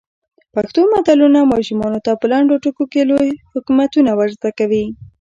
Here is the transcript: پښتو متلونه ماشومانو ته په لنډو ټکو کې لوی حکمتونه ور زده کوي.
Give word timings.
پښتو 0.53 0.81
متلونه 0.93 1.39
ماشومانو 1.53 1.99
ته 2.05 2.11
په 2.21 2.25
لنډو 2.31 2.55
ټکو 2.63 2.83
کې 2.91 3.01
لوی 3.11 3.29
حکمتونه 3.53 4.11
ور 4.17 4.29
زده 4.37 4.49
کوي. 4.59 4.85